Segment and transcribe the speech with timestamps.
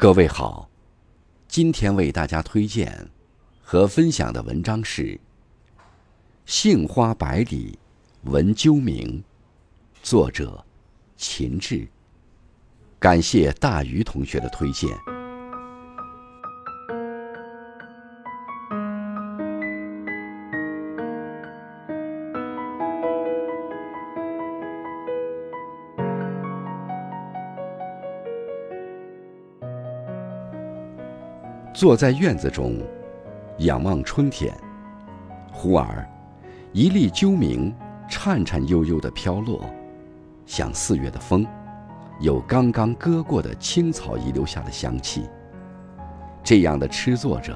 [0.00, 0.66] 各位好，
[1.46, 3.10] 今天为大家推荐
[3.60, 5.02] 和分享的文章是
[6.46, 7.78] 《杏花百里
[8.22, 9.22] 闻鸠鸣》，
[10.02, 10.64] 作者
[11.18, 11.86] 秦志。
[12.98, 14.88] 感谢大鱼同学的推荐。
[31.72, 32.76] 坐在院子中，
[33.58, 34.52] 仰望春天，
[35.52, 36.06] 忽而，
[36.72, 37.72] 一粒鸠鸣
[38.08, 39.64] 颤颤悠悠地飘落，
[40.44, 41.46] 像四月的风，
[42.18, 45.28] 有刚刚割过的青草遗留下的香气。
[46.42, 47.54] 这样的痴坐着，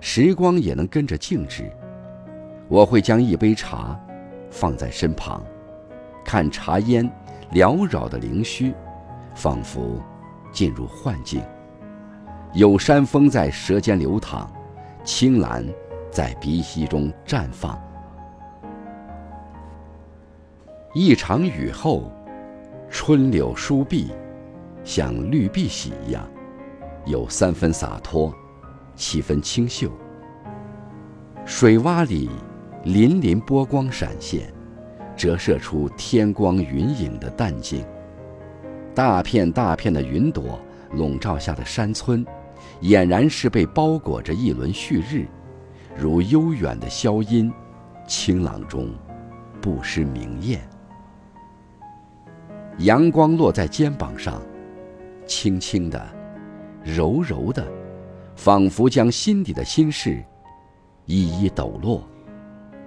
[0.00, 1.70] 时光也能跟着静止。
[2.66, 4.00] 我会将一杯茶
[4.50, 5.42] 放在身旁，
[6.24, 7.08] 看茶烟
[7.52, 8.72] 缭绕的灵虚，
[9.34, 10.00] 仿佛
[10.50, 11.42] 进入幻境。
[12.54, 14.48] 有山风在舌尖流淌，
[15.02, 15.66] 青兰
[16.08, 17.76] 在鼻息中绽放。
[20.94, 22.12] 一场雨后，
[22.88, 24.12] 春柳疏碧，
[24.84, 26.24] 像绿碧玺一样，
[27.06, 28.32] 有三分洒脱，
[28.94, 29.90] 七分清秀。
[31.44, 32.30] 水洼里，
[32.84, 34.54] 粼粼波光闪现，
[35.16, 37.84] 折射出天光云影的淡静。
[38.94, 40.60] 大片大片的云朵
[40.92, 42.24] 笼罩下的山村。
[42.82, 45.26] 俨然是被包裹着一轮旭日，
[45.96, 47.52] 如悠远的箫音，
[48.06, 48.90] 清朗中
[49.60, 50.60] 不失明艳。
[52.78, 54.42] 阳光落在肩膀上，
[55.26, 56.04] 轻轻的，
[56.82, 57.66] 柔柔的，
[58.36, 60.22] 仿佛将心底的心事
[61.06, 62.06] 一一抖落，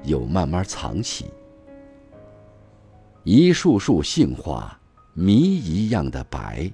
[0.04, 1.26] 又慢慢藏起。
[3.24, 4.78] 一束束杏花，
[5.14, 6.72] 谜一样的白。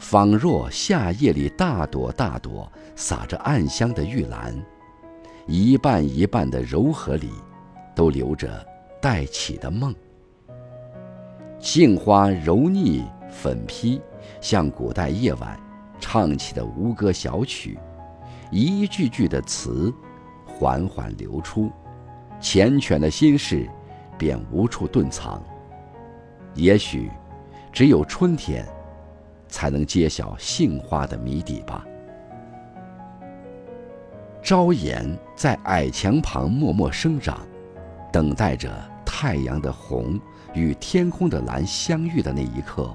[0.00, 4.58] 仿若夏夜里大朵大朵洒着暗香的玉兰，
[5.46, 7.30] 一瓣一瓣的柔和里，
[7.94, 8.66] 都留着
[9.00, 9.94] 待起的梦。
[11.58, 14.00] 杏花柔腻粉披，
[14.40, 15.60] 像古代夜晚
[16.00, 17.78] 唱起的吴歌小曲，
[18.50, 19.92] 一句句的词
[20.46, 21.70] 缓缓流出，
[22.40, 23.68] 缱绻的心事
[24.16, 25.44] 便无处遁藏。
[26.54, 27.10] 也许，
[27.70, 28.66] 只有春天。
[29.50, 31.84] 才能揭晓杏花的谜底吧。
[34.42, 37.46] 朝颜在矮墙旁默默生长，
[38.10, 38.72] 等待着
[39.04, 40.18] 太阳的红
[40.54, 42.94] 与天空的蓝相遇的那一刻，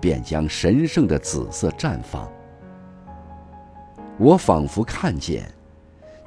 [0.00, 2.30] 便将神圣的紫色绽放。
[4.18, 5.50] 我仿佛看见，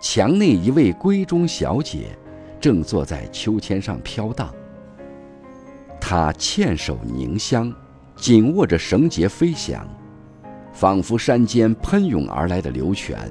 [0.02, 2.18] 墙内一位闺中小姐，
[2.60, 4.54] 正坐在秋千上飘荡。
[6.02, 7.74] 她纤手凝香。
[8.16, 9.88] 紧握着绳结飞翔，
[10.74, 13.30] 仿佛山间喷涌而来的流泉，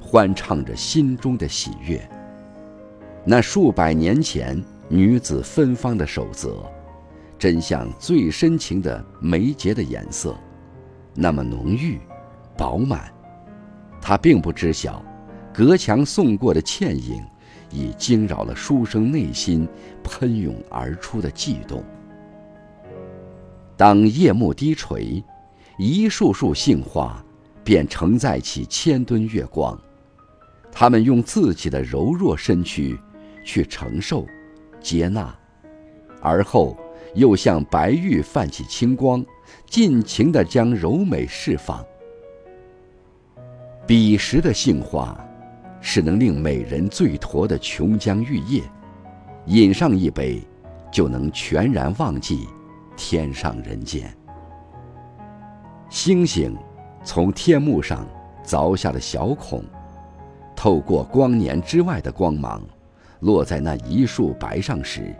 [0.00, 2.06] 欢唱着心中的喜悦。
[3.24, 6.64] 那数百年前女子芬芳的守则，
[7.38, 10.36] 真像最深情的眉睫的颜色，
[11.14, 11.98] 那么浓郁、
[12.56, 13.12] 饱满。
[14.00, 15.02] 她并不知晓，
[15.52, 17.20] 隔墙送过的倩影，
[17.72, 19.66] 已惊扰了书生内心
[20.04, 21.82] 喷涌而出的悸动。
[23.76, 25.22] 当夜幕低垂，
[25.78, 27.22] 一束束杏花
[27.62, 29.78] 便承载起千吨月光。
[30.72, 32.98] 他们用自己的柔弱身躯
[33.44, 34.26] 去承受、
[34.80, 35.34] 接纳，
[36.20, 36.76] 而后
[37.14, 39.24] 又像白玉泛起清光，
[39.66, 41.84] 尽情地将柔美释放。
[43.86, 45.18] 彼时的杏花，
[45.80, 48.62] 是能令美人醉脱的琼浆玉液，
[49.46, 50.42] 饮上一杯，
[50.90, 52.46] 就能全然忘记。
[52.96, 54.12] 天上人间，
[55.88, 56.56] 星星
[57.04, 58.06] 从天幕上
[58.44, 59.62] 凿下了小孔，
[60.56, 62.62] 透过光年之外的光芒，
[63.20, 65.14] 落在那一束白上时，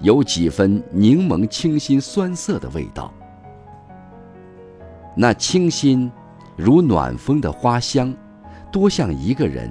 [0.00, 3.12] 有几分柠檬清新酸涩的味道。
[5.14, 6.10] 那清新，
[6.56, 8.14] 如暖风的花香，
[8.72, 9.70] 多像一个人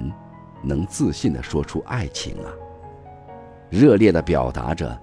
[0.62, 2.48] 能自信地说出爱情啊！
[3.68, 4.96] 热烈地表达着，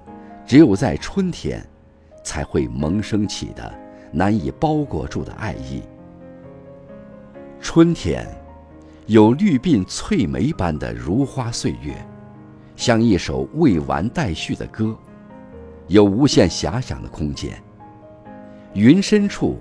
[0.46, 1.62] 只有在春天。
[2.24, 3.74] 才会萌生起的
[4.12, 5.82] 难以包裹住的爱意。
[7.62, 8.28] 春天，
[9.06, 11.94] 有绿鬓翠眉般的如花岁月，
[12.76, 14.98] 像一首未完待续的歌，
[15.88, 17.62] 有无限遐想的空间。
[18.74, 19.58] 云深处，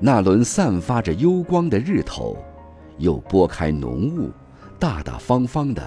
[0.00, 2.36] 那轮散发着幽光的日头，
[2.98, 4.30] 又拨开浓雾，
[4.78, 5.82] 大大方方的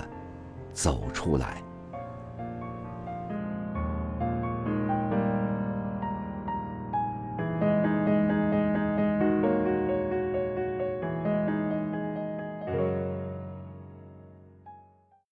[0.71, 1.61] 走出来。